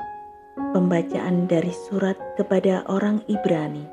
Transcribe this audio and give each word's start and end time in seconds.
pembacaan 0.74 1.46
dari 1.46 1.70
surat 1.86 2.18
kepada 2.34 2.82
orang 2.90 3.22
Ibrani, 3.30 3.86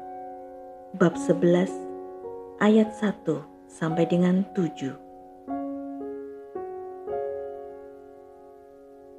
bab 0.97 1.13
11 1.13 1.69
ayat 2.57 2.89
1 2.89 3.21
sampai 3.69 4.09
dengan 4.09 4.41
7. 4.57 4.97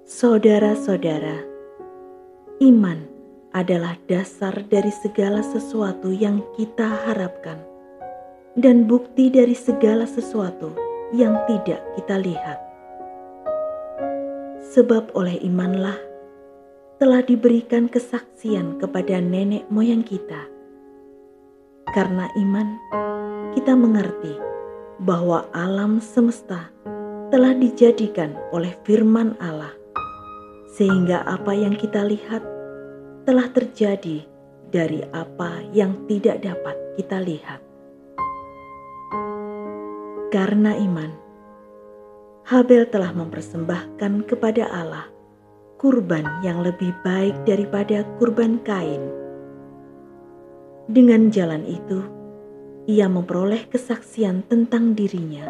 Saudara-saudara, 0.03 1.55
Iman 2.57 3.05
adalah 3.53 4.01
dasar 4.09 4.65
dari 4.73 4.89
segala 4.89 5.45
sesuatu 5.45 6.09
yang 6.09 6.41
kita 6.57 6.89
harapkan, 7.05 7.61
dan 8.57 8.89
bukti 8.89 9.29
dari 9.29 9.53
segala 9.53 10.09
sesuatu 10.09 10.73
yang 11.13 11.37
tidak 11.45 11.85
kita 12.01 12.17
lihat. 12.17 12.57
Sebab 14.73 15.13
oleh 15.13 15.37
imanlah 15.45 16.01
telah 16.97 17.21
diberikan 17.21 17.93
kesaksian 17.93 18.81
kepada 18.81 19.21
nenek 19.21 19.69
moyang 19.69 20.01
kita. 20.01 20.49
Karena 21.93 22.25
iman, 22.41 22.69
kita 23.53 23.77
mengerti 23.77 24.33
bahwa 25.05 25.45
alam 25.53 26.01
semesta 26.01 26.73
telah 27.29 27.53
dijadikan 27.53 28.33
oleh 28.57 28.73
firman 28.89 29.37
Allah 29.45 29.77
sehingga 30.77 31.25
apa 31.25 31.57
yang 31.57 31.73
kita 31.73 32.05
lihat 32.05 32.45
telah 33.25 33.49
terjadi 33.49 34.21
dari 34.69 35.01
apa 35.09 35.65
yang 35.73 36.05
tidak 36.05 36.45
dapat 36.45 36.77
kita 37.01 37.17
lihat. 37.25 37.61
Karena 40.29 40.77
iman, 40.77 41.11
Habel 42.45 42.87
telah 42.93 43.11
mempersembahkan 43.17 44.29
kepada 44.29 44.69
Allah 44.69 45.09
kurban 45.81 46.25
yang 46.45 46.61
lebih 46.61 46.93
baik 47.01 47.35
daripada 47.49 48.05
kurban 48.21 48.61
Kain. 48.61 49.01
Dengan 50.87 51.33
jalan 51.33 51.65
itu, 51.67 52.01
ia 52.87 53.11
memperoleh 53.11 53.67
kesaksian 53.67 54.47
tentang 54.47 54.95
dirinya 54.95 55.45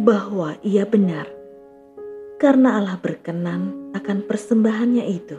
bahwa 0.00 0.58
ia 0.66 0.82
benar 0.82 1.39
karena 2.40 2.80
Allah 2.80 2.96
berkenan 2.96 3.92
akan 3.92 4.24
persembahannya 4.24 5.04
itu. 5.12 5.36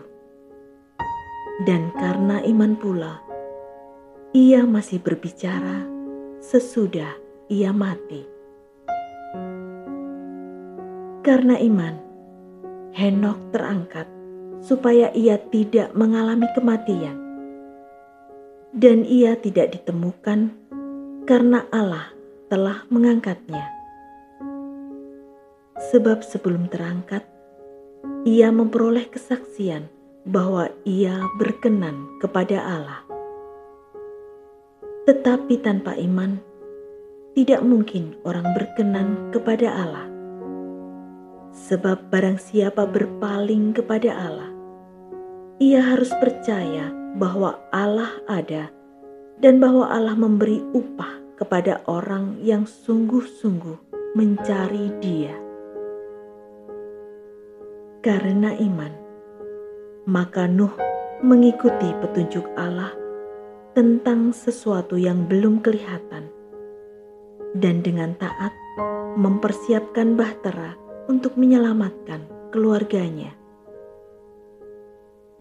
Dan 1.66 1.90
karena 1.98 2.46
iman 2.46 2.78
pula, 2.78 3.18
ia 4.38 4.62
masih 4.70 5.02
berbicara 5.02 5.82
sesudah 6.46 7.18
ia 7.50 7.74
mati. 7.74 8.22
Karena 11.26 11.58
iman, 11.58 11.96
Henok 12.94 13.50
terangkat 13.50 14.06
supaya 14.62 15.10
ia 15.18 15.42
tidak 15.42 15.98
mengalami 15.98 16.46
kematian. 16.54 17.18
Dan 18.78 19.10
ia 19.10 19.34
tidak 19.42 19.74
ditemukan 19.74 20.54
karena 21.26 21.66
Allah 21.74 22.14
telah 22.46 22.86
mengangkatnya 22.94 23.81
sebab 25.90 26.22
sebelum 26.22 26.70
terangkat, 26.70 27.26
ia 28.22 28.54
memperoleh 28.54 29.10
kesaksian 29.10 29.90
bahwa 30.30 30.70
ia 30.86 31.26
berkenan 31.42 32.22
kepada 32.22 32.62
Allah. 32.62 33.02
Tetapi 35.10 35.58
tanpa 35.66 35.98
iman, 35.98 36.38
tidak 37.34 37.66
mungkin 37.66 38.14
orang 38.22 38.46
berkenan 38.54 39.34
kepada 39.34 39.74
Allah. 39.74 40.08
Sebab 41.52 42.14
barang 42.14 42.38
siapa 42.38 42.86
berpaling 42.86 43.74
kepada 43.74 44.14
Allah, 44.14 44.52
ia 45.58 45.82
harus 45.82 46.14
percaya 46.22 46.94
bahwa 47.18 47.58
Allah 47.74 48.14
ada 48.30 48.70
dan 49.42 49.58
bahwa 49.58 49.90
Allah 49.90 50.14
memberi 50.14 50.62
upah 50.78 51.42
kepada 51.42 51.82
orang 51.90 52.38
yang 52.46 52.70
sungguh-sungguh 52.70 54.14
mencari 54.14 54.94
Dia 55.02 55.51
karena 58.02 58.58
iman. 58.58 58.94
Maka 60.10 60.50
Nuh 60.50 60.74
mengikuti 61.22 61.94
petunjuk 62.02 62.50
Allah 62.58 62.90
tentang 63.78 64.34
sesuatu 64.34 64.98
yang 64.98 65.30
belum 65.30 65.62
kelihatan 65.62 66.28
dan 67.54 67.86
dengan 67.86 68.18
taat 68.18 68.52
mempersiapkan 69.16 70.18
bahtera 70.18 70.74
untuk 71.06 71.38
menyelamatkan 71.38 72.26
keluarganya. 72.50 73.38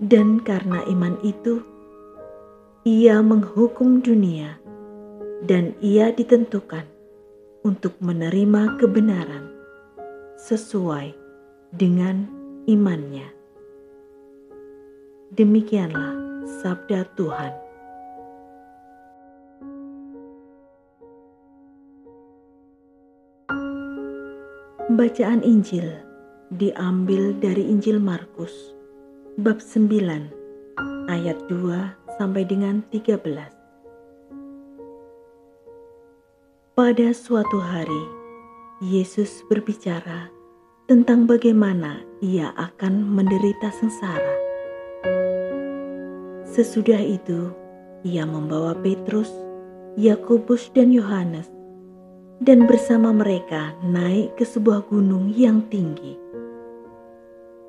Dan 0.00 0.41
karena 0.44 0.84
iman 0.84 1.16
itu, 1.25 1.65
ia 2.84 3.20
menghukum 3.20 4.00
dunia 4.00 4.60
dan 5.44 5.76
ia 5.81 6.12
ditentukan 6.12 6.84
untuk 7.65 7.97
menerima 8.00 8.81
kebenaran 8.81 9.53
sesuai 10.41 11.12
dengan 11.76 12.39
imannya. 12.66 13.28
Demikianlah 15.32 16.16
sabda 16.60 17.06
Tuhan. 17.15 17.53
Bacaan 24.91 25.41
Injil 25.47 25.87
diambil 26.50 27.31
dari 27.38 27.62
Injil 27.70 28.03
Markus 28.03 28.75
bab 29.38 29.62
9 29.62 29.87
ayat 31.06 31.38
2 31.47 32.19
sampai 32.19 32.43
dengan 32.43 32.82
13. 32.91 33.54
Pada 36.75 37.09
suatu 37.15 37.62
hari 37.62 38.03
Yesus 38.82 39.47
berbicara 39.47 40.39
tentang 40.90 41.22
bagaimana 41.22 42.02
ia 42.18 42.50
akan 42.58 43.14
menderita 43.14 43.70
sengsara. 43.70 44.34
Sesudah 46.50 46.98
itu, 46.98 47.54
ia 48.02 48.26
membawa 48.26 48.74
Petrus, 48.74 49.30
Yakobus, 49.94 50.66
dan 50.74 50.90
Yohanes, 50.90 51.46
dan 52.42 52.66
bersama 52.66 53.14
mereka 53.14 53.70
naik 53.86 54.34
ke 54.34 54.42
sebuah 54.42 54.90
gunung 54.90 55.30
yang 55.30 55.62
tinggi. 55.70 56.18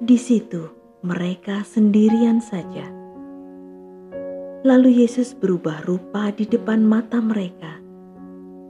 Di 0.01 0.17
situ, 0.17 0.73
mereka 1.05 1.61
sendirian 1.61 2.41
saja. 2.41 2.89
Lalu 4.65 5.05
Yesus 5.05 5.37
berubah 5.37 5.85
rupa 5.85 6.33
di 6.33 6.49
depan 6.49 6.81
mata 6.81 7.21
mereka, 7.21 7.77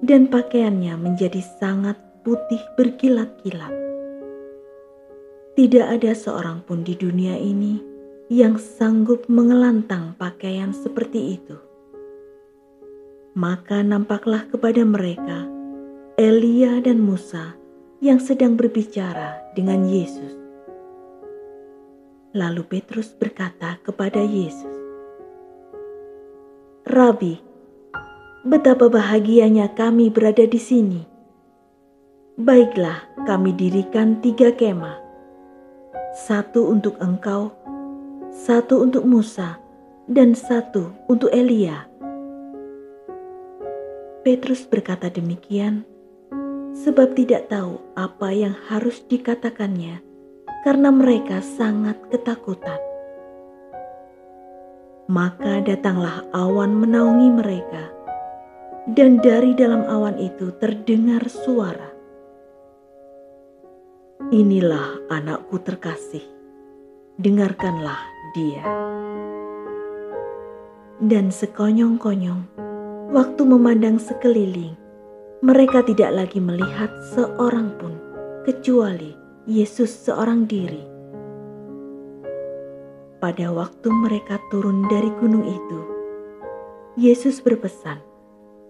dan 0.04 0.28
pakaiannya 0.28 1.00
menjadi 1.00 1.40
sangat 1.40 1.96
putih 2.28 2.60
berkilat-kilat 2.76 3.81
tidak 5.52 6.00
ada 6.00 6.16
seorang 6.16 6.64
pun 6.64 6.88
di 6.88 6.96
dunia 6.96 7.36
ini 7.36 7.84
yang 8.32 8.56
sanggup 8.56 9.28
mengelantang 9.28 10.16
pakaian 10.16 10.72
seperti 10.72 11.36
itu. 11.36 11.60
Maka 13.36 13.84
nampaklah 13.84 14.48
kepada 14.48 14.88
mereka 14.88 15.44
Elia 16.16 16.80
dan 16.80 17.04
Musa 17.04 17.60
yang 18.00 18.24
sedang 18.24 18.56
berbicara 18.56 19.52
dengan 19.52 19.84
Yesus. 19.84 20.40
Lalu 22.32 22.64
Petrus 22.72 23.12
berkata 23.12 23.76
kepada 23.84 24.24
Yesus, 24.24 24.76
"Rabi, 26.88 27.44
betapa 28.48 28.88
bahagianya 28.88 29.76
kami 29.76 30.08
berada 30.08 30.48
di 30.48 30.60
sini. 30.64 31.04
Baiklah, 32.40 33.04
kami 33.28 33.52
dirikan 33.52 34.24
tiga 34.24 34.56
kemah 34.56 35.01
satu 36.12 36.68
untuk 36.68 37.00
engkau, 37.00 37.56
satu 38.36 38.84
untuk 38.84 39.08
Musa, 39.08 39.56
dan 40.12 40.36
satu 40.36 40.92
untuk 41.08 41.32
Elia. 41.32 41.88
Petrus 44.20 44.68
berkata 44.68 45.08
demikian 45.08 45.88
sebab 46.76 47.16
tidak 47.16 47.48
tahu 47.48 47.80
apa 47.96 48.28
yang 48.36 48.52
harus 48.68 49.00
dikatakannya 49.08 50.04
karena 50.68 50.92
mereka 50.92 51.40
sangat 51.40 51.96
ketakutan. 52.12 52.78
Maka 55.08 55.64
datanglah 55.64 56.28
awan 56.36 56.76
menaungi 56.76 57.30
mereka, 57.40 57.88
dan 59.00 59.24
dari 59.24 59.56
dalam 59.56 59.88
awan 59.88 60.20
itu 60.20 60.52
terdengar 60.60 61.24
suara 61.32 62.01
Inilah 64.32 65.12
anakku 65.12 65.60
terkasih, 65.60 66.24
dengarkanlah 67.20 68.00
dia. 68.32 68.64
Dan 71.04 71.36
sekonyong-konyong, 71.36 72.48
waktu 73.12 73.42
memandang 73.44 74.00
sekeliling, 74.00 74.80
mereka 75.44 75.84
tidak 75.84 76.16
lagi 76.16 76.40
melihat 76.40 76.88
seorang 77.12 77.76
pun 77.76 78.00
kecuali 78.48 79.12
Yesus 79.52 79.92
seorang 80.08 80.48
diri. 80.48 80.80
Pada 83.20 83.52
waktu 83.52 83.92
mereka 83.92 84.40
turun 84.48 84.88
dari 84.88 85.12
gunung 85.20 85.44
itu, 85.44 85.80
Yesus 86.96 87.44
berpesan 87.44 88.00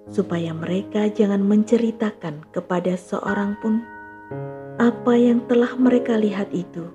supaya 0.09 0.57
mereka 0.57 1.05
jangan 1.05 1.45
menceritakan 1.45 2.49
kepada 2.49 2.97
seorang 2.97 3.61
pun 3.61 3.85
apa 4.81 5.13
yang 5.13 5.45
telah 5.45 5.77
mereka 5.77 6.17
lihat 6.17 6.49
itu 6.57 6.89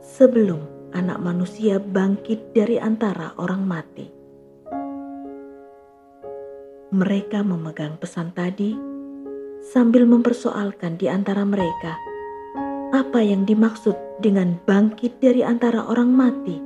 sebelum 0.00 0.64
Anak 0.96 1.20
Manusia 1.20 1.76
bangkit 1.76 2.56
dari 2.56 2.80
antara 2.80 3.36
orang 3.36 3.60
mati 3.60 4.08
mereka 6.88 7.44
memegang 7.44 8.00
pesan 8.00 8.32
tadi 8.32 8.72
sambil 9.60 10.08
mempersoalkan 10.08 10.96
di 10.96 11.12
antara 11.12 11.44
mereka 11.44 11.92
apa 12.96 13.20
yang 13.20 13.44
dimaksud 13.44 13.92
dengan 14.24 14.56
bangkit 14.64 15.20
dari 15.20 15.44
antara 15.44 15.84
orang 15.84 16.08
mati. 16.08 16.56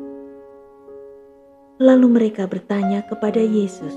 Lalu 1.82 2.06
mereka 2.06 2.44
bertanya 2.44 3.00
kepada 3.08 3.40
Yesus, 3.40 3.96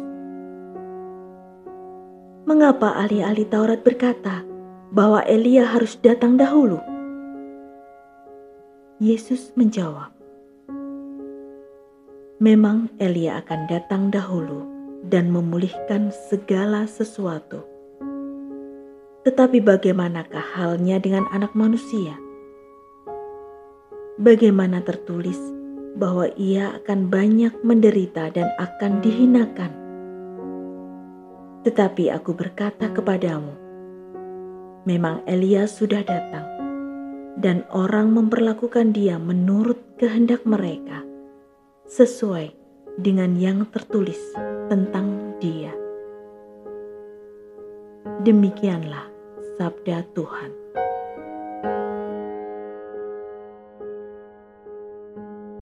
"Mengapa 2.48 2.96
ahli-ahli 2.98 3.44
Taurat 3.52 3.84
berkata 3.84 4.51
bahwa 4.92 5.24
Elia 5.24 5.66
harus 5.66 5.96
datang 5.98 6.36
dahulu?" 6.36 6.78
Yesus 9.02 9.56
menjawab, 9.58 10.14
"Memang 12.38 12.92
Elia 13.02 13.42
akan 13.42 13.60
datang 13.66 14.14
dahulu." 14.14 14.72
dan 15.08 15.34
memulihkan 15.34 16.14
segala 16.30 16.86
sesuatu. 16.86 17.66
Tetapi 19.26 19.62
bagaimanakah 19.62 20.58
halnya 20.58 20.98
dengan 20.98 21.26
anak 21.34 21.54
manusia? 21.54 22.18
Bagaimana 24.22 24.82
tertulis 24.82 25.38
bahwa 25.98 26.30
ia 26.38 26.78
akan 26.82 27.10
banyak 27.10 27.54
menderita 27.62 28.30
dan 28.34 28.50
akan 28.58 29.02
dihinakan? 29.02 29.72
Tetapi 31.62 32.10
aku 32.10 32.34
berkata 32.34 32.90
kepadamu, 32.90 33.54
memang 34.86 35.26
Elia 35.26 35.66
sudah 35.66 36.02
datang, 36.06 36.48
dan 37.42 37.66
orang 37.74 38.14
memperlakukan 38.14 38.94
dia 38.94 39.18
menurut 39.18 39.78
kehendak 39.98 40.46
mereka, 40.46 41.02
sesuai 41.90 42.54
dengan 43.02 43.34
yang 43.40 43.66
tertulis 43.70 44.20
tentang 44.70 45.36
Dia. 45.42 45.74
Demikianlah 48.22 49.10
sabda 49.58 50.06
Tuhan. 50.14 50.61